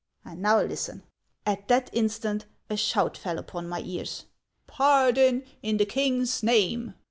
[0.25, 1.03] Xow listen!
[1.45, 4.25] At that instant a shout fell upon my ears,
[4.79, 6.95] —'Pardon, in the king's name!